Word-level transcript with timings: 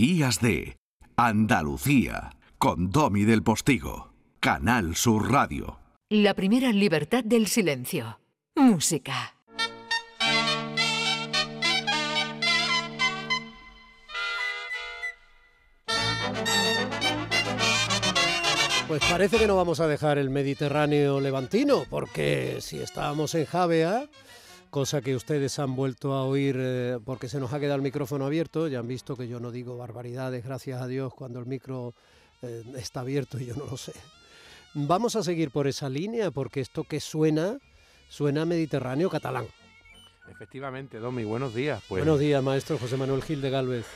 Días 0.00 0.40
de 0.40 0.76
Andalucía 1.16 2.30
con 2.56 2.92
Domi 2.92 3.24
del 3.24 3.42
Postigo, 3.42 4.12
Canal 4.38 4.94
Sur 4.94 5.32
Radio. 5.32 5.80
La 6.08 6.34
primera 6.34 6.70
libertad 6.70 7.24
del 7.24 7.48
silencio. 7.48 8.20
Música. 8.54 9.34
Pues 18.86 19.02
parece 19.10 19.38
que 19.38 19.48
no 19.48 19.56
vamos 19.56 19.80
a 19.80 19.88
dejar 19.88 20.18
el 20.18 20.30
Mediterráneo 20.30 21.18
levantino, 21.18 21.82
porque 21.90 22.58
si 22.60 22.78
estábamos 22.78 23.34
en 23.34 23.46
Javea, 23.46 24.08
cosa 24.68 25.00
que 25.00 25.16
ustedes 25.16 25.58
han 25.58 25.74
vuelto 25.74 26.12
a 26.14 26.24
oír 26.24 26.56
eh, 26.58 26.98
porque 27.04 27.28
se 27.28 27.40
nos 27.40 27.52
ha 27.52 27.60
quedado 27.60 27.76
el 27.76 27.82
micrófono 27.82 28.26
abierto, 28.26 28.68
ya 28.68 28.78
han 28.78 28.88
visto 28.88 29.16
que 29.16 29.28
yo 29.28 29.40
no 29.40 29.50
digo 29.50 29.76
barbaridades, 29.76 30.44
gracias 30.44 30.80
a 30.80 30.86
Dios, 30.86 31.12
cuando 31.14 31.40
el 31.40 31.46
micro 31.46 31.94
eh, 32.42 32.62
está 32.76 33.00
abierto 33.00 33.38
y 33.38 33.46
yo 33.46 33.54
no 33.54 33.66
lo 33.66 33.76
sé. 33.76 33.92
Vamos 34.74 35.16
a 35.16 35.22
seguir 35.22 35.50
por 35.50 35.66
esa 35.66 35.88
línea, 35.88 36.30
porque 36.30 36.60
esto 36.60 36.84
que 36.84 37.00
suena, 37.00 37.58
suena 38.08 38.44
Mediterráneo 38.44 39.10
catalán. 39.10 39.46
Efectivamente, 40.30 40.98
Domi, 40.98 41.24
buenos 41.24 41.54
días. 41.54 41.82
Pues, 41.88 42.04
buenos 42.04 42.20
días, 42.20 42.42
maestro 42.42 42.78
José 42.78 42.96
Manuel 42.96 43.22
Gil 43.22 43.40
de 43.40 43.50
Galvez. 43.50 43.86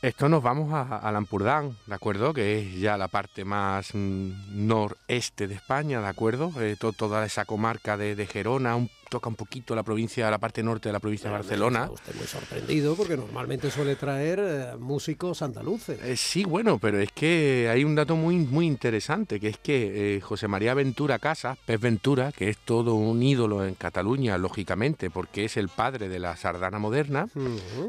Esto 0.00 0.28
nos 0.28 0.44
vamos 0.44 0.72
a, 0.72 0.98
a 0.98 1.10
Lampurdán, 1.10 1.76
¿de 1.86 1.94
acuerdo? 1.94 2.32
Que 2.32 2.60
es 2.60 2.78
ya 2.78 2.96
la 2.96 3.08
parte 3.08 3.44
más 3.44 3.94
mm, 3.94 4.30
noreste 4.52 5.48
de 5.48 5.54
España, 5.54 6.00
¿de 6.00 6.06
acuerdo? 6.06 6.52
Eh, 6.60 6.76
toda 6.78 7.24
esa 7.26 7.44
comarca 7.46 7.96
de, 7.96 8.14
de 8.14 8.26
Gerona, 8.26 8.76
un 8.76 8.88
toca 9.08 9.28
un 9.28 9.34
poquito 9.34 9.74
la 9.74 9.82
provincia, 9.82 10.30
la 10.30 10.38
parte 10.38 10.62
norte 10.62 10.88
de 10.88 10.92
la 10.92 11.00
provincia 11.00 11.30
de 11.30 11.36
Barcelona. 11.36 11.80
Está 11.80 11.92
usted 11.92 12.14
muy 12.14 12.26
sorprendido 12.26 12.94
porque 12.94 13.16
normalmente 13.16 13.70
suele 13.70 13.96
traer 13.96 14.38
eh, 14.40 14.76
músicos 14.78 15.42
andaluces. 15.42 16.00
Eh, 16.02 16.16
sí, 16.16 16.44
bueno, 16.44 16.78
pero 16.78 16.98
es 17.00 17.10
que 17.12 17.68
hay 17.70 17.84
un 17.84 17.94
dato 17.94 18.16
muy, 18.16 18.36
muy 18.36 18.66
interesante, 18.66 19.40
que 19.40 19.48
es 19.48 19.58
que 19.58 20.16
eh, 20.16 20.20
José 20.20 20.48
María 20.48 20.74
Ventura 20.74 21.18
Casas, 21.18 21.58
Pez 21.64 21.80
Ventura, 21.80 22.32
que 22.32 22.48
es 22.48 22.58
todo 22.58 22.94
un 22.94 23.22
ídolo 23.22 23.64
en 23.64 23.74
Cataluña, 23.74 24.38
lógicamente, 24.38 25.10
porque 25.10 25.44
es 25.44 25.56
el 25.56 25.68
padre 25.68 26.08
de 26.08 26.18
la 26.18 26.36
sardana 26.36 26.78
moderna, 26.78 27.26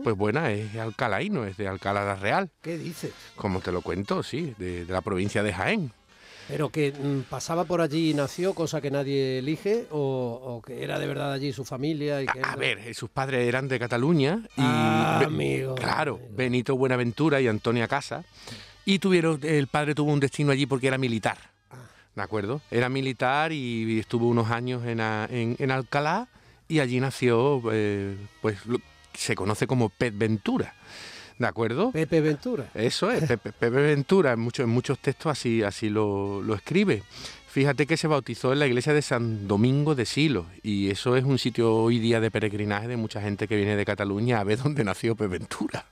pues 0.04 0.16
bueno, 0.16 0.46
es 0.46 0.76
alcalaíno, 0.76 1.46
es 1.46 1.58
de 1.58 1.68
Alcalá 1.68 2.06
de 2.06 2.16
Real. 2.16 2.52
¿Qué 2.62 2.78
dices? 2.78 3.12
Como 3.36 3.60
te 3.60 3.72
lo 3.72 3.82
cuento, 3.82 4.24
sí, 4.24 4.56
de, 4.58 4.86
de 4.86 4.94
la 4.94 5.02
provincia 5.02 5.44
de 5.44 5.54
Jaén. 5.54 5.92
Pero 6.50 6.70
que 6.70 6.92
mm, 6.92 7.30
pasaba 7.30 7.64
por 7.66 7.80
allí 7.80 8.10
y 8.10 8.14
nació, 8.16 8.56
cosa 8.56 8.82
que 8.82 8.90
nadie 8.90 9.38
elige, 9.38 9.86
o, 9.92 10.62
que 10.66 10.84
era 10.84 10.98
de 10.98 11.06
verdad 11.06 11.32
allí 11.32 11.54
su 11.54 11.64
familia. 11.64 12.24
Y 12.24 12.26
que 12.26 12.42
a, 12.44 12.56
ver, 12.56 12.80
eh, 12.80 12.94
sus 12.96 13.10
padres 13.10 13.48
eran 13.48 13.68
de 13.68 13.78
Cataluña 13.78 14.42
y. 14.58 14.62
Ah, 14.62 15.22
amigo. 15.24 15.76
Claro, 15.76 16.20
Benito 16.32 16.76
Buenaventura 16.76 17.40
y 17.40 17.48
Antonia 17.48 17.88
Casa. 17.88 18.24
Y 18.84 18.98
tuvieron, 18.98 19.40
el 19.44 19.68
padre 19.68 19.94
tuvo 19.94 20.12
un 20.12 20.20
destino 20.20 20.52
allí 20.52 20.66
porque 20.66 20.88
era 20.88 20.98
militar. 20.98 21.38
¿De 22.16 22.24
acuerdo? 22.24 22.62
Era 22.72 22.90
militar 22.90 23.54
y 23.54 24.00
estuvo 24.00 24.28
unos 24.28 24.50
años 24.50 24.84
en, 24.86 25.00
en, 25.00 25.72
Alcalá 25.72 26.28
y 26.68 26.80
allí 26.80 27.00
nació, 27.00 27.62
eh, 27.72 28.18
pues 28.42 28.58
se 29.14 29.36
conoce 29.36 29.68
como 29.68 29.90
Pet 29.90 30.18
Ventura. 30.18 30.74
¿De 31.40 31.48
acuerdo? 31.48 31.92
Pepe 31.94 32.20
Ventura. 32.20 32.70
Eso 32.74 33.10
es, 33.10 33.26
Pepe, 33.26 33.70
Ventura, 33.70 34.34
en 34.34 34.42
muchos, 34.42 34.66
en 34.66 34.70
muchos 34.70 35.00
textos 35.00 35.32
así, 35.32 35.64
así 35.64 35.90
lo, 35.90 36.42
lo 36.42 36.54
escribe. 36.54 37.02
Fíjate 37.48 37.88
que 37.88 37.96
se 37.96 38.08
bautizó 38.08 38.52
en 38.52 38.60
la 38.60 38.68
iglesia 38.68 38.94
de 38.94 39.02
San 39.02 39.48
Domingo 39.48 39.96
de 39.96 40.06
Silo 40.06 40.46
y 40.62 40.90
eso 40.90 41.16
es 41.16 41.24
un 41.24 41.40
sitio 41.40 41.74
hoy 41.74 41.98
día 41.98 42.20
de 42.20 42.30
peregrinaje 42.30 42.90
de 42.90 42.98
mucha 42.98 43.22
gente 43.22 43.48
que 43.48 43.56
viene 43.56 43.78
de 43.78 43.86
Cataluña 43.86 44.40
a 44.40 44.44
ver 44.44 44.60
dónde 44.60 44.84
nació 44.84 45.16
Pepe 45.16 45.40
Ventura. 45.40 45.86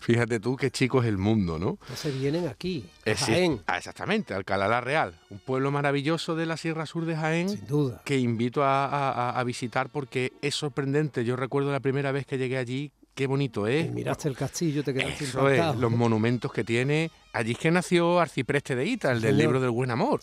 Fíjate 0.00 0.38
tú 0.38 0.54
qué 0.54 0.70
chico 0.70 1.00
es 1.00 1.08
el 1.08 1.16
mundo, 1.16 1.58
¿no? 1.58 1.78
Se 1.96 2.10
vienen 2.10 2.46
aquí, 2.46 2.84
a 3.06 3.14
Jaén. 3.14 3.62
Ah, 3.66 3.78
exactamente, 3.78 4.34
Alcalá 4.34 4.68
la 4.68 4.82
Real, 4.82 5.18
un 5.30 5.38
pueblo 5.38 5.70
maravilloso 5.70 6.36
de 6.36 6.44
la 6.44 6.58
Sierra 6.58 6.84
Sur 6.84 7.06
de 7.06 7.16
Jaén. 7.16 7.48
Sin 7.48 7.66
duda. 7.66 8.02
Que 8.04 8.18
invito 8.18 8.62
a, 8.62 9.30
a 9.30 9.44
visitar 9.44 9.88
porque 9.88 10.34
es 10.42 10.54
sorprendente. 10.54 11.24
Yo 11.24 11.36
recuerdo 11.36 11.72
la 11.72 11.80
primera 11.80 12.12
vez 12.12 12.26
que 12.26 12.36
llegué 12.36 12.58
allí 12.58 12.92
qué 13.14 13.26
bonito 13.26 13.66
es. 13.66 13.92
miraste 13.92 14.28
el 14.28 14.36
castillo, 14.36 14.82
te 14.82 14.92
quedaste 14.92 15.24
Eso 15.24 15.48
es, 15.48 15.76
los 15.76 15.90
monumentos 15.90 16.52
que 16.52 16.64
tiene. 16.64 17.10
Allí 17.34 17.50
es 17.50 17.58
que 17.58 17.72
nació 17.72 18.20
Arcipreste 18.20 18.76
de 18.76 18.86
Ita, 18.86 19.10
el 19.10 19.20
del 19.20 19.36
libro 19.36 19.58
del 19.58 19.70
buen 19.70 19.90
amor. 19.90 20.20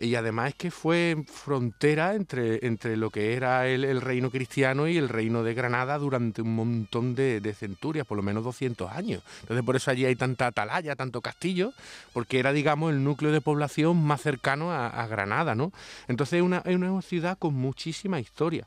Y 0.00 0.14
además 0.14 0.48
es 0.48 0.54
que 0.54 0.70
fue 0.70 1.22
frontera 1.30 2.14
entre, 2.14 2.66
entre 2.66 2.96
lo 2.96 3.10
que 3.10 3.34
era 3.34 3.66
el, 3.66 4.00
reino 4.00 4.30
cristiano 4.30 4.88
y 4.88 4.96
el 4.96 5.10
reino 5.10 5.42
de 5.42 5.52
Granada 5.52 5.98
durante 5.98 6.40
un 6.40 6.56
montón 6.56 7.14
de, 7.14 7.54
centurias, 7.54 8.06
por 8.06 8.16
lo 8.16 8.22
menos 8.22 8.42
200 8.42 8.90
años. 8.90 9.22
Entonces 9.42 9.66
por 9.66 9.76
eso 9.76 9.90
allí 9.90 10.06
hay 10.06 10.16
tanta 10.16 10.46
atalaya, 10.46 10.96
tanto 10.96 11.20
castillo, 11.20 11.74
porque 12.14 12.38
era, 12.38 12.54
digamos, 12.54 12.90
el 12.90 13.04
núcleo 13.04 13.32
de 13.32 13.42
población 13.42 14.02
más 14.02 14.22
cercano 14.22 14.72
a, 14.72 15.06
Granada, 15.08 15.54
¿no? 15.54 15.72
Entonces 16.08 16.38
es 16.38 16.42
una, 16.42 16.62
es 16.64 16.74
una 16.74 17.02
ciudad 17.02 17.36
con 17.36 17.52
muchísima 17.52 18.18
historia. 18.18 18.66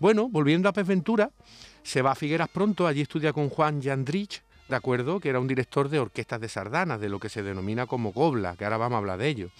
Bueno, 0.00 0.28
volviendo 0.28 0.68
a 0.68 0.72
Pez 0.72 0.88
Ventura, 0.88 1.30
se 1.84 2.02
va 2.02 2.10
a 2.10 2.16
Figueras 2.16 2.48
pronto, 2.48 2.88
allí 2.88 3.02
estudia 3.02 3.32
con 3.32 3.50
Juan 3.50 3.80
Jandrich, 3.80 4.42
¿de 4.70 4.76
acuerdo? 4.76 5.20
Que 5.20 5.28
era 5.28 5.40
un 5.40 5.48
director 5.48 5.88
de 5.88 5.98
orquestas 5.98 6.40
de 6.40 6.48
sardanas, 6.48 7.00
de 7.00 7.08
lo 7.08 7.18
que 7.18 7.28
se 7.28 7.42
denomina 7.42 7.86
como 7.86 8.12
gobla, 8.12 8.56
que 8.56 8.64
ahora 8.64 8.76
vamos 8.76 8.94
a 8.94 8.98
hablar 8.98 9.18
de 9.18 9.28
ello. 9.28 9.50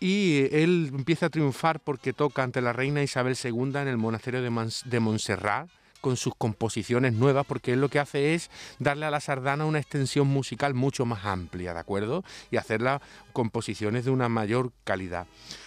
Y 0.00 0.48
él 0.50 0.90
empieza 0.92 1.26
a 1.26 1.30
triunfar 1.30 1.80
porque 1.80 2.12
toca 2.12 2.42
ante 2.42 2.60
la 2.60 2.72
reina 2.72 3.02
Isabel 3.02 3.36
II 3.42 3.76
en 3.76 3.88
el 3.88 3.96
monasterio 3.96 4.42
de, 4.42 4.72
de 4.84 5.00
Montserrat, 5.00 5.68
con 6.00 6.16
sus 6.16 6.34
composiciones 6.34 7.12
nuevas, 7.12 7.46
porque 7.46 7.74
él 7.74 7.80
lo 7.80 7.90
que 7.90 7.98
hace 7.98 8.34
es 8.34 8.50
darle 8.78 9.06
a 9.06 9.10
la 9.10 9.20
sardana 9.20 9.66
una 9.66 9.78
extensión 9.78 10.26
musical 10.26 10.74
mucho 10.74 11.04
más 11.04 11.24
amplia, 11.26 11.74
¿de 11.74 11.80
acuerdo? 11.80 12.24
Y 12.50 12.56
hacerla 12.56 13.00
composiciones 13.32 14.04
de 14.04 14.10
una 14.10 14.28
mayor 14.28 14.72
calidad. 14.84 15.26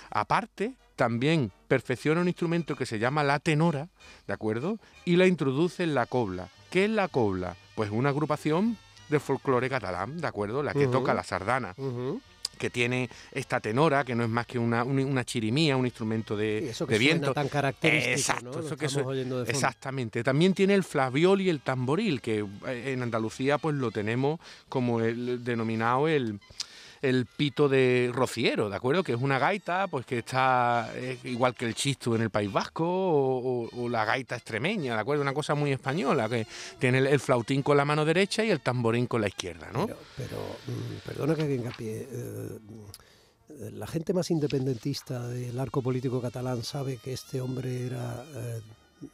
Aparte, 0.10 0.74
también 0.96 1.52
perfecciona 1.68 2.22
un 2.22 2.28
instrumento 2.28 2.76
que 2.76 2.86
se 2.86 3.00
llama 3.00 3.24
la 3.24 3.40
tenora, 3.40 3.90
¿de 4.28 4.34
acuerdo? 4.34 4.80
Y 5.06 5.16
la 5.16 5.28
introduce 5.28 5.84
en 5.84 5.94
la 5.94 6.06
cobla. 6.06 6.50
¿Qué 6.70 6.86
es 6.86 6.90
la 6.90 7.08
cobla? 7.08 7.56
Pues 7.76 7.90
una 7.90 8.10
agrupación 8.10 8.78
de 9.10 9.20
folclore 9.20 9.70
catalán, 9.70 10.20
¿de 10.20 10.28
acuerdo? 10.28 10.64
La 10.64 10.74
que 10.74 10.88
toca 10.88 11.14
la 11.14 11.24
sardana. 11.24 11.76
que 12.58 12.70
tiene 12.70 13.10
esta 13.32 13.60
tenora, 13.60 14.04
que 14.06 14.14
no 14.14 14.24
es 14.24 14.30
más 14.30 14.46
que 14.46 14.60
una, 14.60 15.26
chirimía, 15.26 15.76
un 15.76 15.86
instrumento 15.86 16.38
de, 16.38 16.70
eso 16.70 16.86
que 16.86 16.98
viento. 16.98 17.34
tan 17.34 17.50
característico, 17.50 18.14
Exacto, 18.14 18.60
eso 18.60 18.78
que 18.78 19.52
exactamente. 19.52 20.24
También 20.24 20.54
tiene 20.54 20.76
el 20.76 20.84
flaviol 20.84 21.42
y 21.42 21.50
el 21.50 21.62
tamboril, 21.62 22.22
que 22.22 22.46
en 22.68 23.02
Andalucía 23.02 23.58
pues 23.58 23.76
lo 23.76 23.92
tenemos 23.92 24.40
como 24.70 25.02
el 25.02 25.44
denominado 25.44 26.08
el 26.08 26.40
el 27.04 27.26
pito 27.26 27.68
de 27.68 28.10
rociero, 28.14 28.70
¿de 28.70 28.78
acuerdo? 28.78 29.04
Que 29.04 29.12
es 29.12 29.22
una 29.22 29.38
gaita, 29.38 29.88
pues 29.88 30.06
que 30.06 30.20
está 30.20 30.90
igual 31.26 31.54
que 31.54 31.66
el 31.66 31.76
chistu 31.76 32.16
en 32.16 32.22
el 32.22 32.30
País 32.30 32.52
Vasco 32.52 32.86
o, 32.86 33.90
la 33.90 34.06
gaita 34.06 34.36
extremeña, 34.36 34.96
¿de 34.96 35.02
acuerdo? 35.02 35.22
Una 35.22 35.34
cosa 35.34 35.54
muy 35.54 35.72
española, 35.72 36.30
que 36.30 36.48
tiene 36.80 37.00
el, 37.00 37.20
flautín 37.20 37.62
con 37.62 37.76
la 37.76 37.86
mano 37.86 38.06
derecha 38.06 38.44
y 38.44 38.50
el 38.50 38.62
tamborín 38.62 39.06
con 39.06 39.22
la 39.22 39.28
izquierda, 39.28 39.70
¿no? 39.74 39.86
Pero, 39.86 40.58
mm, 40.68 41.06
perdona 41.06 41.36
que 41.36 41.48
venga 41.48 41.72
pie. 41.72 42.08
Eh, 42.10 42.60
la 43.74 43.86
gente 43.86 44.14
más 44.14 44.32
independentista 44.32 45.28
del 45.28 45.60
arco 45.60 45.82
político 45.82 46.22
catalán 46.22 46.64
sabe 46.64 46.98
que 46.98 47.14
este 47.14 47.42
hombre 47.42 47.86
era 47.86 48.26
eh, 48.34 48.62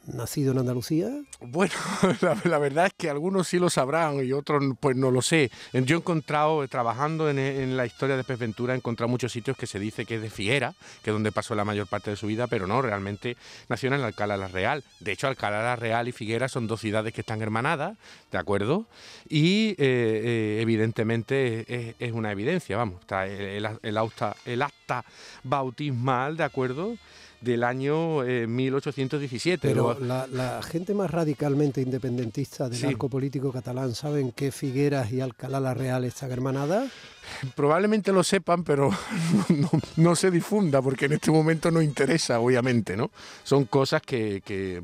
nacido 0.06 0.52
en 0.52 0.58
Andalucía? 0.58 1.10
Bueno, 1.40 1.72
la, 2.44 2.58
verdad 2.58 2.86
es 2.86 2.92
que 2.96 3.10
algunos 3.10 3.48
sí 3.48 3.58
lo 3.58 3.70
sabrán 3.70 4.24
y 4.24 4.32
otros 4.32 4.62
pues 4.80 4.96
no 4.96 5.10
lo 5.10 5.22
sé. 5.22 5.50
Yo 5.72 5.96
he 5.96 5.98
encontrado, 5.98 6.66
trabajando 6.68 7.30
en, 7.30 7.76
la 7.76 7.86
historia 7.86 8.16
de 8.16 8.24
Pez 8.24 8.38
Ventura, 8.38 8.74
he 8.74 8.76
encontrado 8.76 9.08
muchos 9.08 9.32
sitios 9.32 9.56
que 9.56 9.66
se 9.66 9.78
dice 9.78 10.06
que 10.06 10.16
es 10.16 10.22
de 10.22 10.30
Figuera, 10.30 10.74
que 11.02 11.10
es 11.10 11.14
donde 11.14 11.32
pasó 11.32 11.54
la 11.54 11.64
mayor 11.64 11.86
parte 11.86 12.10
de 12.10 12.16
su 12.16 12.26
vida, 12.26 12.46
pero 12.46 12.66
no, 12.66 12.82
realmente 12.82 13.36
nació 13.68 13.92
en 13.92 14.00
Alcalá 14.00 14.36
la 14.36 14.48
Real. 14.48 14.84
De 15.00 15.12
hecho, 15.12 15.26
Alcalá 15.26 15.62
la 15.62 15.76
Real 15.76 16.08
y 16.08 16.12
Figuera 16.12 16.48
son 16.48 16.66
dos 16.66 16.80
ciudades 16.80 17.12
que 17.12 17.20
están 17.22 17.42
hermanadas, 17.42 17.96
¿de 18.30 18.38
acuerdo? 18.38 18.86
Y 19.28 19.70
eh, 19.70 19.76
eh, 19.78 20.58
evidentemente 20.60 21.94
es, 21.98 22.12
una 22.12 22.32
evidencia, 22.32 22.76
vamos, 22.76 23.00
está 23.00 23.26
el, 23.26 23.66
el 23.82 24.62
acta 24.62 25.04
bautismal, 25.44 26.36
¿de 26.36 26.44
acuerdo? 26.44 26.96
Del 27.40 27.64
año 27.64 28.20
1817. 28.20 29.68
Eh, 29.68 29.70
Pero 29.70 29.98
la, 30.00 30.60
gente 30.62 30.94
más 30.94 31.10
radicalmente 31.10 31.80
independentista 31.80 32.68
del 32.68 32.84
arco 32.84 33.08
político 33.08 33.52
catalán 33.52 33.94
saben 33.94 34.32
que 34.32 34.52
Figueras 34.52 35.12
y 35.12 35.20
Alcalá 35.20 35.60
la 35.60 35.74
Real 35.74 36.04
están 36.04 36.30
hermanadas. 36.32 36.90
Probablemente 37.54 38.12
lo 38.12 38.22
sepan, 38.22 38.64
pero 38.64 38.90
no, 39.96 40.16
se 40.16 40.30
difunda 40.30 40.82
porque 40.82 41.06
en 41.06 41.12
este 41.12 41.30
momento 41.30 41.70
no 41.70 41.80
interesa, 41.80 42.40
obviamente, 42.40 42.96
¿no? 42.96 43.10
Son 43.44 43.64
cosas 43.64 44.02
que, 44.02 44.42
que 44.44 44.82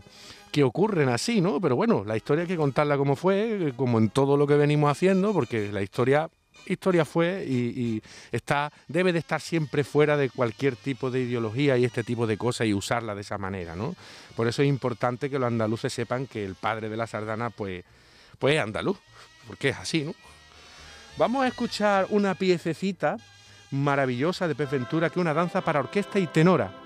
que 0.56 0.64
ocurren 0.64 1.11
así, 1.11 1.43
¿no? 1.43 1.61
Pero 1.61 1.76
bueno, 1.76 2.03
la 2.06 2.17
historia 2.17 2.43
hay 2.43 2.49
que 2.49 2.56
contarla 2.56 2.97
como 2.97 3.14
fue, 3.14 3.75
como 3.76 3.99
en 3.99 4.08
todo 4.08 4.38
lo 4.38 4.47
que 4.47 4.55
venimos 4.55 4.91
haciendo, 4.91 5.35
porque 5.35 5.70
la 5.70 5.82
historia 5.82 6.31
historia 6.66 7.04
fue 7.04 7.44
y, 7.46 8.02
está, 8.32 8.72
debe 8.88 9.12
de 9.12 9.18
estar 9.18 9.40
siempre 9.40 9.84
fuera 9.84 10.16
de 10.16 10.30
cualquier 10.30 10.76
tipo 10.76 11.10
de 11.10 11.20
ideología 11.20 11.76
y 11.76 11.84
este 11.84 12.04
tipo 12.04 12.26
de 12.26 12.36
cosas 12.36 12.66
y 12.66 12.74
usarla 12.74 13.14
de 13.14 13.20
esa 13.20 13.38
manera, 13.38 13.76
¿no? 13.76 13.94
Por 14.34 14.48
eso 14.48 14.62
es 14.62 14.68
importante 14.68 15.30
que 15.30 15.38
los 15.38 15.46
andaluces 15.46 15.92
sepan 15.92 16.26
que 16.26 16.44
el 16.44 16.54
padre 16.54 16.88
de 16.88 16.96
la 16.96 17.06
sardana, 17.06 17.50
pues, 17.50 17.84
pues 18.38 18.54
es 18.54 18.60
andaluz, 18.60 18.98
porque 19.46 19.70
es 19.70 19.76
así, 19.76 20.04
¿no? 20.04 20.14
Vamos 21.16 21.44
a 21.44 21.48
escuchar 21.48 22.06
una 22.10 22.34
piececita 22.34 23.16
maravillosa 23.70 24.46
de 24.46 24.54
Pez 24.54 24.70
Ventura, 24.70 25.08
que 25.08 25.19
es 25.19 25.22
una 25.22 25.34
danza 25.34 25.62
para 25.62 25.80
orquesta 25.80 26.19
y 26.19 26.26
tenora. 26.26 26.85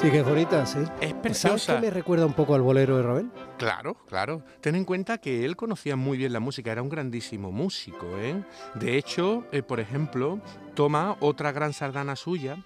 Sí, 0.00 0.10
que 0.10 0.20
es 0.20 0.24
bonita, 0.24 0.64
sí. 0.64 0.78
Es 1.02 1.12
preciosa. 1.12 1.58
¿Sabes 1.58 1.82
que 1.82 1.86
me 1.86 1.90
recuerda 1.90 2.24
un 2.24 2.32
poco 2.32 2.54
al 2.54 2.62
bolero 2.62 2.96
de 2.96 3.02
Ravel? 3.02 3.30
Claro, 3.58 3.98
claro. 4.08 4.42
Ten 4.62 4.74
en 4.74 4.86
cuenta 4.86 5.18
que 5.18 5.44
él 5.44 5.56
conocía 5.56 5.94
muy 5.94 6.16
bien 6.16 6.32
la 6.32 6.40
música, 6.40 6.72
era 6.72 6.80
un 6.80 6.88
grandísimo 6.88 7.52
músico. 7.52 8.06
¿eh? 8.16 8.42
De 8.76 8.96
hecho, 8.96 9.44
eh, 9.52 9.62
por 9.62 9.78
ejemplo, 9.78 10.40
toma 10.72 11.18
otra 11.20 11.52
gran 11.52 11.74
sardana 11.74 12.16
suya, 12.16 12.56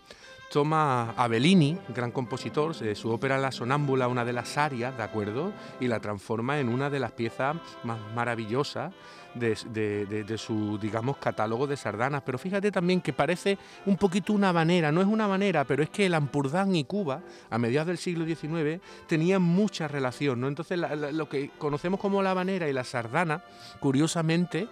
toma 0.50 1.10
a 1.10 1.28
Bellini, 1.28 1.78
gran 1.94 2.10
compositor, 2.10 2.76
de 2.76 2.94
su 2.94 3.10
ópera 3.10 3.38
La 3.38 3.52
Sonámbula, 3.52 4.08
una 4.08 4.24
de 4.24 4.32
las 4.32 4.56
arias, 4.56 4.96
¿de 4.96 5.02
acuerdo? 5.02 5.52
Y 5.80 5.88
la 5.88 6.00
transforma 6.00 6.60
en 6.60 6.68
una 6.68 6.90
de 6.90 7.00
las 7.00 7.12
piezas 7.12 7.56
más 7.82 7.98
maravillosas 8.14 8.92
de, 9.34 10.36
su, 10.38 10.78
digamos, 10.78 11.16
catálogo 11.16 11.66
de 11.66 11.76
sardanas. 11.76 12.22
Pero 12.24 12.38
fíjate 12.38 12.70
también 12.70 13.00
que 13.00 13.12
parece 13.12 13.58
un 13.86 13.96
poquito 13.96 14.32
una 14.32 14.52
banera, 14.52 14.92
no 14.92 15.00
es 15.00 15.06
una 15.06 15.26
banera, 15.26 15.64
pero 15.64 15.82
es 15.82 15.90
que 15.90 16.06
el 16.06 16.14
Ampurdán 16.14 16.74
y 16.76 16.84
Cuba, 16.84 17.22
a 17.50 17.58
mediados 17.58 17.88
del 17.88 17.98
siglo 17.98 18.24
XIX, 18.24 18.80
tenían 19.06 19.42
mucha 19.42 19.88
relación, 19.88 20.40
¿no? 20.40 20.48
Entonces 20.48 20.78
lo 20.78 21.28
que 21.28 21.50
conocemos 21.58 22.00
como 22.00 22.22
la 22.22 22.34
banera 22.34 22.68
y 22.68 22.72
la 22.72 22.84
sardana, 22.84 23.42
curiosamente, 23.80 24.68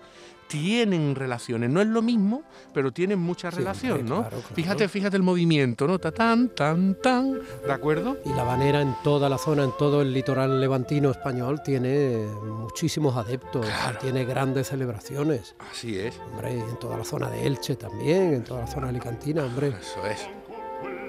tienen 0.48 1.14
relaciones. 1.14 1.70
No 1.70 1.80
es 1.80 1.86
lo 1.86 2.02
mismo, 2.02 2.42
pero 2.74 2.92
tienen 2.92 3.18
mucha 3.18 3.50
relación, 3.50 4.06
¿no? 4.06 4.26
Fíjate, 4.54 4.88
fíjate 4.88 5.16
el 5.16 5.22
movimiento, 5.22 5.86
¿no? 5.86 5.98
tan, 5.98 6.48
tan, 6.50 6.94
tan, 7.00 7.40
¿de 7.64 7.72
acuerdo? 7.72 8.18
Y 8.24 8.30
la 8.30 8.44
banera 8.44 8.80
en 8.80 8.94
toda 9.02 9.28
la 9.28 9.38
zona, 9.38 9.64
en 9.64 9.72
todo 9.78 10.02
el 10.02 10.12
litoral 10.12 10.60
levantino 10.60 11.10
español, 11.10 11.62
tiene 11.64 12.26
muchísimos 12.44 13.16
adeptos, 13.16 13.66
tiene 14.00 14.24
grandes 14.24 14.68
celebraciones. 14.68 15.54
Así 15.70 15.98
es. 15.98 16.18
Hombre, 16.32 16.58
en 16.58 16.78
toda 16.78 16.98
la 16.98 17.04
zona 17.04 17.30
de 17.30 17.46
Elche 17.46 17.76
también, 17.76 18.34
en 18.34 18.44
toda 18.44 18.60
la 18.60 18.66
zona 18.66 18.88
alicantina, 18.88 19.44
hombre. 19.44 19.68
Eso 19.68 20.06
es. 20.06 20.28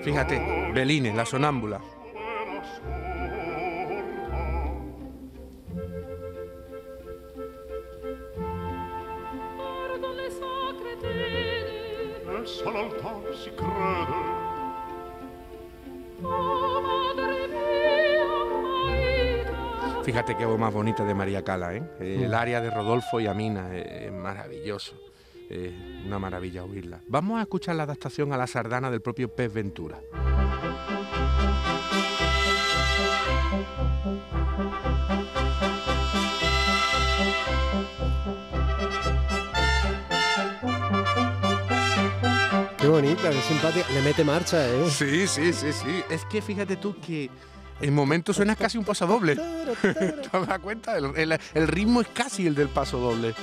Fíjate, 0.04 0.72
Belines, 0.74 1.16
la 1.16 1.26
sonámbula. 1.26 1.82
Fíjate 20.04 20.36
qué 20.36 20.46
voz 20.46 20.60
más 20.60 20.74
bonita 20.74 21.06
de 21.06 21.14
María 21.14 21.44
Cala, 21.44 21.74
¿eh? 21.74 21.84
El 22.00 22.30
mm. 22.30 22.34
área 22.34 22.60
de 22.60 22.70
Rodolfo 22.70 23.22
y 23.22 23.28
Amina 23.28 23.74
es 23.76 24.12
maravilloso. 24.12 25.00
Es 25.50 25.72
una 26.06 26.20
maravilla 26.20 26.64
oírla. 26.66 27.02
Vamos 27.08 27.40
a 27.40 27.44
escuchar 27.44 27.76
la 27.76 27.84
adaptación 27.84 28.34
a 28.34 28.38
la 28.38 28.48
sardana 28.48 28.92
del 28.92 29.02
propio 29.02 29.34
Pez 29.34 29.54
Ventura. 29.54 30.00
Qué 42.84 42.90
bonita, 42.90 43.30
qué 43.30 43.42
simpática. 43.44 43.88
Le 43.94 44.02
mete 44.02 44.26
marcha, 44.26 44.68
¿eh? 44.68 44.90
Sí, 44.90 45.26
sí, 45.26 45.54
sí, 45.54 45.72
sí. 45.72 46.04
Es 46.10 46.26
que 46.26 46.42
fíjate 46.42 46.76
tú 46.76 46.94
que 47.00 47.30
en 47.80 47.96
momentos 47.96 48.36
suena 48.36 48.58
casi 48.58 48.78
un 48.78 48.84
paso 48.84 49.08
doble. 49.08 49.38
¿Te 49.82 50.30
das 50.34 50.60
cuenta? 50.60 50.98
El, 50.98 51.40
ritmo 51.70 52.02
es 52.02 52.10
casi 52.10 52.46
el 52.46 52.56
del 52.56 52.68
paso 52.68 52.98
doble. 52.98 53.36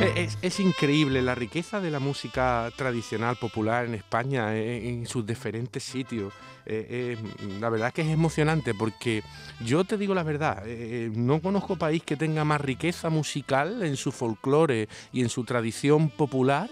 Es, 0.00 0.60
increíble 0.60 1.22
la 1.22 1.34
riqueza 1.34 1.80
de 1.80 1.90
la 1.90 1.98
música 1.98 2.70
tradicional 2.76 3.36
popular 3.36 3.84
en 3.84 3.94
España, 3.94 4.56
en, 4.56 5.06
sus 5.06 5.26
diferentes 5.26 5.82
sitios. 5.82 6.32
Eh, 6.66 7.16
eh, 7.18 7.58
la 7.58 7.68
verdad 7.68 7.88
es 7.88 7.94
que 7.94 8.02
es 8.02 8.08
emocionante 8.08 8.74
porque 8.74 9.24
yo 9.64 9.82
te 9.84 9.98
digo 9.98 10.14
la 10.14 10.22
verdad, 10.22 10.62
eh, 10.66 11.10
no 11.12 11.40
conozco 11.40 11.76
país 11.76 12.04
que 12.04 12.16
tenga 12.16 12.44
más 12.44 12.60
riqueza 12.60 13.10
musical 13.10 13.82
en 13.82 13.96
su 13.96 14.12
folclore 14.12 14.88
y 15.12 15.22
en 15.22 15.28
su 15.28 15.44
tradición 15.44 16.10
popular 16.10 16.70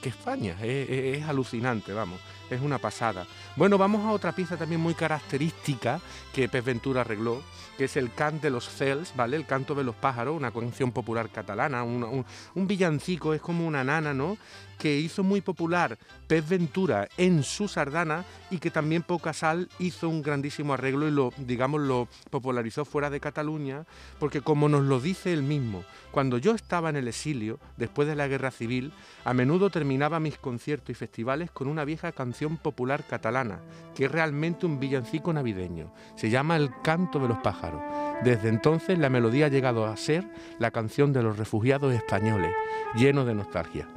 que 0.00 0.10
España. 0.10 0.56
Es, 0.62 1.24
alucinante, 1.24 1.92
vamos, 1.92 2.20
es 2.50 2.60
una 2.60 2.78
pasada. 2.78 3.26
Bueno, 3.56 3.78
vamos 3.78 4.04
a 4.04 4.12
otra 4.12 4.32
pieza 4.32 4.56
también 4.56 4.80
muy 4.80 4.94
característica 4.94 6.00
que 6.32 6.48
Pez 6.48 6.64
Ventura 6.64 7.02
arregló, 7.02 7.42
que 7.76 7.84
es 7.84 7.96
el 7.96 8.12
cant 8.12 8.42
de 8.42 8.50
los 8.50 8.68
cels, 8.68 9.14
¿vale? 9.16 9.36
El 9.36 9.46
canto 9.46 9.74
de 9.74 9.84
los 9.84 9.94
pájaros, 9.94 10.36
una 10.36 10.50
canción 10.50 10.92
popular 10.92 11.30
catalana, 11.30 11.82
un, 11.82 12.24
un 12.54 12.66
villancico, 12.66 13.34
es 13.34 13.40
como 13.40 13.66
una 13.66 13.84
nana, 13.84 14.14
¿no? 14.14 14.36
que 14.78 14.98
hizo 14.98 15.22
muy 15.22 15.40
popular 15.40 15.98
Pez 16.28 16.48
Ventura 16.48 17.08
en 17.16 17.42
su 17.42 17.68
sardana 17.68 18.24
y 18.50 18.58
que 18.58 18.70
también 18.70 19.02
Pocasal 19.02 19.68
hizo 19.78 20.08
un 20.08 20.22
grandísimo 20.22 20.74
arreglo 20.74 21.08
y 21.08 21.10
lo, 21.10 21.32
digamos, 21.36 21.80
lo 21.80 22.08
popularizó 22.30 22.84
fuera 22.84 23.10
de 23.10 23.20
Cataluña, 23.20 23.84
porque 24.18 24.40
como 24.40 24.68
nos 24.68 24.84
lo 24.84 25.00
dice 25.00 25.32
él 25.32 25.42
mismo, 25.42 25.84
cuando 26.10 26.38
yo 26.38 26.54
estaba 26.54 26.90
en 26.90 26.96
el 26.96 27.08
exilio, 27.08 27.58
después 27.76 28.06
de 28.08 28.14
la 28.14 28.28
guerra 28.28 28.50
civil, 28.50 28.92
a 29.24 29.34
menudo 29.34 29.70
terminaba 29.70 30.20
mis 30.20 30.38
conciertos 30.38 30.90
y 30.90 30.94
festivales 30.94 31.50
con 31.50 31.66
una 31.66 31.84
vieja 31.84 32.12
canción 32.12 32.37
popular 32.46 33.04
catalana, 33.04 33.60
que 33.94 34.04
es 34.04 34.12
realmente 34.12 34.66
un 34.66 34.78
villancico 34.78 35.32
navideño. 35.32 35.92
Se 36.14 36.30
llama 36.30 36.56
El 36.56 36.70
canto 36.82 37.18
de 37.18 37.28
los 37.28 37.38
pájaros. 37.38 37.82
Desde 38.22 38.48
entonces 38.48 38.98
la 38.98 39.10
melodía 39.10 39.46
ha 39.46 39.50
llegado 39.50 39.86
a 39.86 39.96
ser 39.96 40.26
la 40.58 40.70
canción 40.70 41.12
de 41.12 41.22
los 41.22 41.36
refugiados 41.36 41.94
españoles, 41.94 42.52
lleno 42.94 43.24
de 43.24 43.34
nostalgia. 43.34 43.88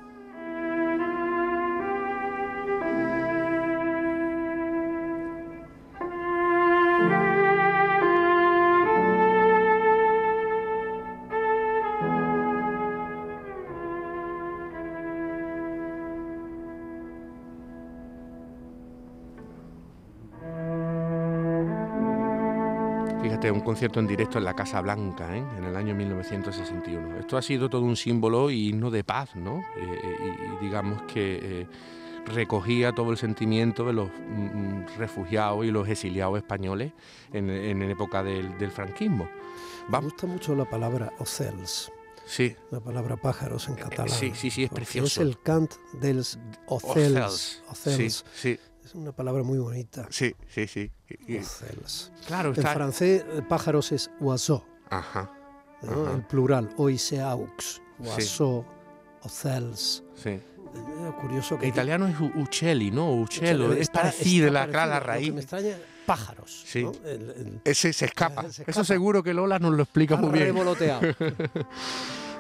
Un 23.50 23.62
concierto 23.62 24.00
en 24.00 24.07
directo 24.07 24.38
en 24.38 24.44
la 24.44 24.54
Casa 24.54 24.81
Blanca 24.81 25.36
¿eh? 25.36 25.44
en 25.57 25.64
el 25.64 25.76
año 25.76 25.95
1961. 25.95 27.18
Esto 27.18 27.38
ha 27.38 27.42
sido 27.42 27.69
todo 27.69 27.81
un 27.81 27.95
símbolo 27.95 28.52
y 28.52 28.69
himno 28.69 28.92
de 28.92 29.04
paz, 29.04 29.36
¿no? 29.36 29.60
Eh, 29.78 30.00
eh, 30.04 30.36
y, 30.62 30.66
digamos 30.66 31.02
que 31.04 31.66
recogía 32.26 32.92
todo 32.92 33.12
el 33.12 33.18
sentimiento 33.18 33.86
de 33.86 33.94
los 33.94 34.10
mm, 34.10 34.98
refugiados 34.98 35.66
y 35.66 35.71
los 35.71 35.88
exiliados 35.88 36.38
españoles 36.38 36.92
en, 37.33 37.81
época 37.81 38.21
del, 38.21 38.71
franquismo. 38.71 39.28
Me 39.90 40.00
gusta 40.00 40.28
mucho 40.28 40.54
la 40.54 40.66
palabra 40.66 41.12
ocels. 41.18 41.92
Sí. 42.26 42.56
La 42.69 42.80
palabra 42.80 43.18
pájaros 43.18 43.68
en 43.69 43.76
catalán. 43.76 44.10
Sí, 44.10 44.33
sí, 44.36 44.52
sí, 44.52 44.66
es 44.66 44.69
precioso. 44.69 45.21
Es 45.21 45.28
el 45.28 45.40
cant 45.42 45.74
dels 45.94 46.38
ocels. 46.68 47.64
ocels. 47.68 48.26
Sí, 48.33 48.57
sí. 48.57 48.60
Es 48.83 48.95
una 48.95 49.11
palabra 49.11 49.44
muy 49.44 49.59
bonita. 49.59 50.07
Sí, 50.09 50.35
sí, 50.47 50.68
sí. 50.68 50.92
Claro, 52.28 52.50
En 52.56 52.64
francés, 52.64 53.23
pájaros 53.47 53.92
es 53.92 54.09
oiseau. 54.19 54.64
Ajá. 54.90 55.31
El 55.81 56.23
plural, 56.28 56.69
oiseaux, 56.78 57.81
oiseau, 58.00 58.66
ocels. 59.23 60.04
Sí. 60.16 60.30
Eh, 60.30 61.11
curioso 61.19 61.57
que. 61.57 61.66
En 61.66 61.71
italiano 61.73 62.07
es 62.07 62.16
uccelli, 62.19 62.92
¿no? 62.92 63.14
Uccello. 63.14 63.73
Es 63.73 63.90
parecido, 63.90 64.50
la, 64.52 64.68
la 64.68 65.00
raíz. 65.00 65.28
Lo 65.28 65.33
que 65.33 65.35
me 65.35 65.42
extraña, 65.42 65.78
pájaros. 66.06 66.64
Sí. 66.66 66.85
Ese 67.64 67.94
se 67.94 68.06
escapa. 68.06 68.45
Eso 68.68 68.83
seguro 68.83 69.23
que 69.23 69.33
Lola 69.33 69.59
nos 69.59 69.73
lo 69.73 69.83
explica 69.83 70.18
muy 70.18 70.31
bien. 70.31 70.56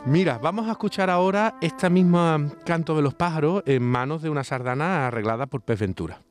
Mira, 0.05 0.39
vamos 0.39 0.67
a 0.67 0.71
escuchar 0.71 1.11
ahora 1.11 1.55
esta 1.61 1.89
misma 1.89 2.47
canto 2.65 2.95
de 2.95 3.03
los 3.03 3.13
pájaros 3.13 3.61
en 3.67 3.83
manos 3.83 4.23
de 4.23 4.29
una 4.31 4.43
sardana 4.43 5.07
arreglada 5.07 5.45
por 5.45 5.61
Pez 5.61 5.79
Ventura. 5.79 6.21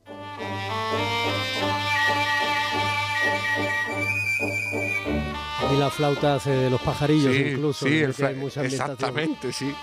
Y 5.73 5.77
la 5.77 5.89
flauta 5.89 6.35
hace 6.35 6.49
de 6.49 6.69
los 6.69 6.81
pajarillos 6.81 7.33
incluso. 7.33 7.85
Sí, 7.87 7.99
exactamente, 7.99 9.53
sí. 9.53 9.73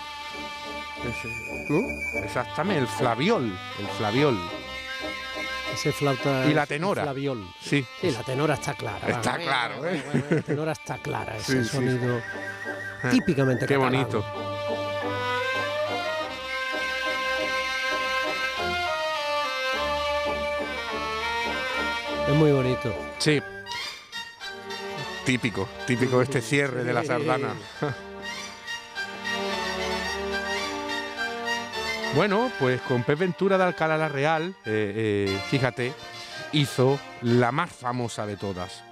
Exactamente, 2.23 2.81
el 2.81 2.87
flaviol, 2.87 3.51
el 3.79 3.87
flaviol. 3.97 4.37
Ese 5.73 5.91
flauta. 5.91 6.47
Y 6.47 6.53
la 6.53 6.65
tenora. 6.65 7.03
Flaviol. 7.03 7.47
Sí. 7.61 7.85
Sí, 8.01 8.11
la 8.11 8.21
tenora 8.21 8.55
está 8.55 8.73
clara. 8.73 9.07
Está 9.07 9.37
claro, 9.37 9.85
¿eh? 9.87 10.03
La 10.29 10.41
tenora 10.41 10.71
está 10.73 10.97
clara, 10.97 11.37
ese 11.37 11.63
Sí, 11.63 11.77
sí. 11.77 11.99
Típicamente 13.11 13.65
Qué 13.65 13.75
catalán. 13.75 14.03
bonito. 14.03 14.25
Es 22.27 22.35
muy 22.35 22.51
bonito. 22.51 22.93
Sí. 23.17 23.41
Típico, 25.25 25.67
típico 25.85 26.21
este 26.21 26.41
cierre 26.41 26.83
de 26.83 26.93
la 26.93 27.03
sardana. 27.03 27.53
Bueno, 32.15 32.51
pues 32.59 32.81
con 32.81 33.03
Pep 33.03 33.19
Ventura 33.19 33.57
de 33.57 33.63
Alcalá 33.65 33.95
la 33.97 34.09
Real, 34.09 34.55
eh, 34.65 35.27
eh, 35.27 35.41
fíjate, 35.49 35.93
hizo 36.53 36.99
la 37.21 37.51
más 37.51 37.71
famosa 37.71 38.25
de 38.25 38.35
todas, 38.35 38.83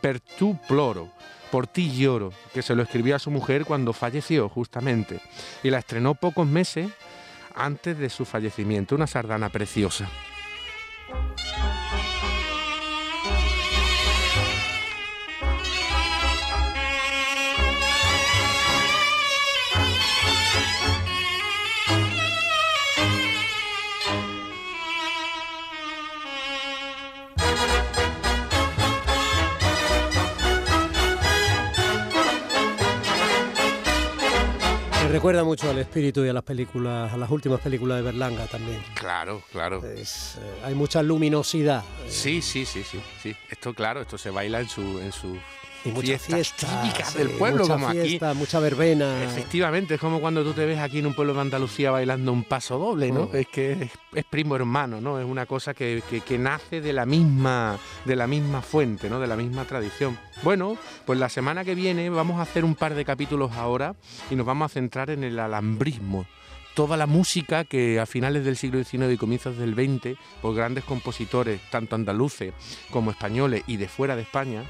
Per 0.00 0.20
tu 0.20 0.56
ploro, 0.66 1.10
por 1.54 1.68
ti 1.68 1.96
lloro, 1.96 2.32
que 2.52 2.62
se 2.62 2.74
lo 2.74 2.82
escribió 2.82 3.14
a 3.14 3.20
su 3.20 3.30
mujer 3.30 3.64
cuando 3.64 3.92
falleció 3.92 4.48
justamente, 4.48 5.20
y 5.62 5.70
la 5.70 5.78
estrenó 5.78 6.16
pocos 6.16 6.48
meses 6.48 6.90
antes 7.54 7.96
de 7.96 8.10
su 8.10 8.24
fallecimiento, 8.24 8.96
una 8.96 9.06
sardana 9.06 9.50
preciosa. 9.50 10.10
Recuerda 35.14 35.44
mucho 35.44 35.70
al 35.70 35.78
espíritu 35.78 36.24
y 36.24 36.28
a 36.28 36.32
las 36.32 36.42
películas, 36.42 37.12
a 37.12 37.16
las 37.16 37.30
últimas 37.30 37.60
películas 37.60 37.98
de 37.98 38.02
Berlanga 38.02 38.48
también. 38.48 38.82
Claro, 38.94 39.44
claro. 39.52 39.80
Es, 39.86 40.38
eh, 40.38 40.62
hay 40.64 40.74
mucha 40.74 41.04
luminosidad. 41.04 41.84
Sí, 42.08 42.42
sí, 42.42 42.66
sí, 42.66 42.82
sí, 42.82 43.00
sí. 43.22 43.32
Esto, 43.48 43.72
claro, 43.74 44.00
esto 44.00 44.18
se 44.18 44.30
baila 44.30 44.58
en 44.58 44.68
su, 44.68 44.98
en 44.98 45.12
su 45.12 45.38
y 45.84 45.92
mucha 45.92 46.18
fiestas 46.18 46.26
fiesta. 46.34 46.82
típicas 46.82 47.10
sí, 47.12 47.18
del 47.18 47.30
pueblo, 47.30 47.62
mucha 47.64 47.74
como 47.74 47.90
fiesta, 47.90 48.34
mucha 48.34 48.58
verbena. 48.60 49.16
aquí. 49.16 49.24
Efectivamente, 49.24 49.94
es 49.94 50.00
como 50.00 50.20
cuando 50.20 50.42
tú 50.42 50.52
te 50.52 50.64
ves 50.64 50.78
aquí 50.78 50.98
en 51.00 51.06
un 51.06 51.14
pueblo 51.14 51.34
de 51.34 51.40
Andalucía 51.40 51.90
bailando 51.90 52.32
un 52.32 52.44
paso 52.44 52.78
doble, 52.78 53.10
¿no? 53.12 53.26
Mm. 53.32 53.36
Es 53.36 53.48
que 53.48 53.72
es, 53.72 53.90
es 54.14 54.24
primo 54.24 54.56
hermano, 54.56 55.00
¿no? 55.00 55.18
Es 55.18 55.26
una 55.26 55.46
cosa 55.46 55.74
que, 55.74 56.02
que- 56.08 56.20
que 56.22 56.38
nace 56.38 56.80
de 56.80 56.92
la 56.92 57.06
misma, 57.06 57.78
de 58.04 58.16
la 58.16 58.26
misma 58.26 58.62
fuente, 58.62 59.08
¿no? 59.10 59.20
De 59.20 59.26
la 59.26 59.36
misma 59.36 59.64
tradición. 59.64 60.18
Bueno, 60.42 60.76
pues 61.06 61.18
la 61.18 61.28
semana 61.28 61.64
que 61.64 61.74
viene 61.74 62.08
vamos 62.10 62.38
a 62.38 62.42
hacer 62.42 62.64
un 62.64 62.74
par 62.74 62.94
de 62.94 63.04
capítulos 63.04 63.52
ahora 63.52 63.94
y 64.30 64.36
nos 64.36 64.46
vamos 64.46 64.66
a 64.70 64.74
centrar 64.74 65.10
en 65.10 65.24
el 65.24 65.38
alambrismo 65.38 66.26
toda 66.74 66.96
la 66.96 67.06
música 67.06 67.62
que 67.64 68.00
a 68.00 68.06
finales 68.06 68.44
del 68.44 68.56
siglo 68.56 68.82
XIX 68.82 69.12
y 69.12 69.16
comienzos 69.16 69.56
del 69.56 69.74
XX, 69.74 70.18
por 70.42 70.56
grandes 70.56 70.82
compositores, 70.82 71.60
tanto 71.70 71.94
andaluces 71.94 72.52
como 72.90 73.12
españoles 73.12 73.62
y 73.68 73.76
de 73.76 73.86
fuera 73.86 74.16
de 74.16 74.22
España, 74.22 74.64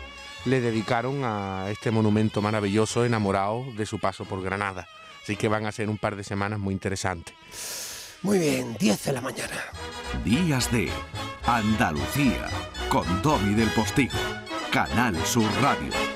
le 0.44 0.60
dedicaron 0.60 1.24
a 1.24 1.66
este 1.70 1.90
monumento 1.90 2.42
maravilloso 2.42 3.04
enamorado 3.04 3.64
de 3.76 3.86
su 3.86 3.98
paso 3.98 4.24
por 4.24 4.42
Granada. 4.42 4.86
Así 5.22 5.36
que 5.36 5.48
van 5.48 5.66
a 5.66 5.72
ser 5.72 5.88
un 5.88 5.98
par 5.98 6.16
de 6.16 6.24
semanas 6.24 6.58
muy 6.58 6.74
interesantes. 6.74 7.34
Muy 8.22 8.38
bien, 8.38 8.76
10 8.78 9.04
de 9.04 9.12
la 9.12 9.20
mañana. 9.20 9.56
Días 10.24 10.70
de 10.70 10.90
Andalucía 11.46 12.48
con 12.88 13.22
Domi 13.22 13.54
del 13.54 13.68
Postigo, 13.70 14.18
Canal 14.70 15.16
Sur 15.26 15.50
Radio. 15.60 16.13